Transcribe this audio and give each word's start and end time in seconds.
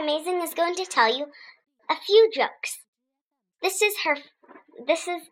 Amazing 0.00 0.42
is 0.42 0.54
going 0.54 0.76
to 0.76 0.84
tell 0.84 1.16
you 1.16 1.26
a 1.90 1.96
few 1.96 2.30
jokes. 2.32 2.78
This 3.60 3.82
is 3.82 3.94
her. 4.04 4.16
This 4.86 5.08
is 5.08 5.22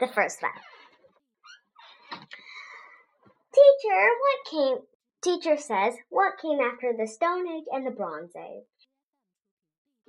the 0.00 0.08
first 0.08 0.42
one. 0.42 0.50
Teacher, 3.54 4.08
what 4.20 4.50
came? 4.50 4.78
Teacher 5.22 5.56
says, 5.56 5.94
what 6.08 6.38
came 6.40 6.58
after 6.60 6.92
the 6.96 7.06
Stone 7.06 7.48
Age 7.48 7.64
and 7.72 7.86
the 7.86 7.92
Bronze 7.92 8.32
Age? 8.36 8.64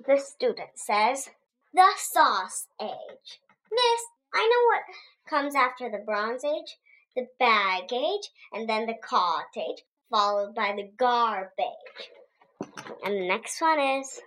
The 0.04 0.18
student 0.18 0.70
says, 0.74 1.30
the 1.72 1.86
Sauce 1.98 2.66
Age. 2.80 3.40
Miss, 3.70 4.02
I 4.34 4.48
know 4.48 4.64
what 4.66 4.82
comes 5.28 5.54
after 5.54 5.90
the 5.90 6.02
Bronze 6.04 6.44
Age, 6.44 6.78
the 7.14 7.26
Bag 7.38 7.92
Age, 7.92 8.30
and 8.52 8.68
then 8.68 8.86
the 8.86 8.94
Cottage, 9.00 9.84
followed 10.10 10.54
by 10.54 10.72
the 10.76 10.90
Garbage. 10.96 11.54
And 13.04 13.22
the 13.22 13.26
next 13.28 13.60
one 13.60 13.80
is 13.80 14.20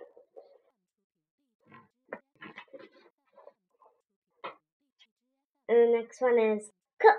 And 5.68 5.78
the 5.78 5.98
next 5.98 6.20
one 6.20 6.38
is 6.38 6.70
cook. 7.00 7.14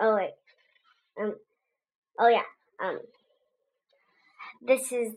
Oh 0.00 0.16
wait. 0.16 0.34
Um 1.20 1.34
oh 2.18 2.28
yeah. 2.28 2.42
Um 2.82 2.98
this 4.60 4.92
is 4.92 5.14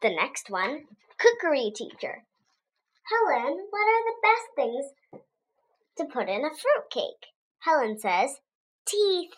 the 0.00 0.10
next 0.10 0.50
one. 0.50 0.84
Cookery 1.18 1.72
teacher. 1.74 2.24
Helen, 3.08 3.66
what 3.70 3.86
are 3.86 4.04
the 4.04 4.16
best 4.22 4.48
things 4.56 4.86
to 5.98 6.04
put 6.04 6.28
in 6.28 6.44
a 6.44 6.50
fruit 6.50 6.90
cake? 6.90 7.28
Helen 7.60 7.98
says, 7.98 8.40
teeth. 8.86 9.30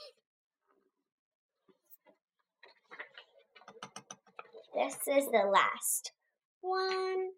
This 4.75 4.95
is 5.07 5.27
the 5.31 5.49
last 5.53 6.11
one. 6.61 7.31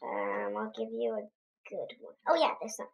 Um, 0.00 0.54
I'll 0.56 0.72
give 0.76 0.92
you 0.92 1.12
a 1.12 1.28
good 1.68 1.96
one. 2.00 2.14
Oh 2.28 2.36
yeah, 2.36 2.52
this 2.62 2.78
one. 2.78 2.88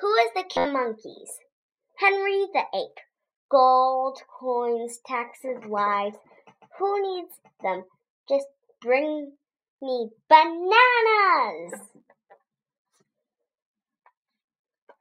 Who 0.00 0.12
is 0.14 0.30
the 0.34 0.44
king 0.48 0.64
of 0.64 0.72
monkeys? 0.72 1.38
Henry 1.98 2.46
the 2.52 2.64
ape. 2.74 2.98
Gold, 3.48 4.18
coins, 4.40 4.98
taxes, 5.06 5.64
lives. 5.68 6.16
Who 6.78 7.16
needs 7.16 7.34
them? 7.62 7.84
Just 8.28 8.46
bring 8.80 9.32
me 9.80 10.08
bananas. 10.28 11.80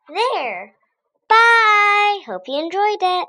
There. 0.08 0.76
Bye. 1.28 2.20
Hope 2.28 2.44
you 2.48 2.60
enjoyed 2.60 3.02
it. 3.02 3.28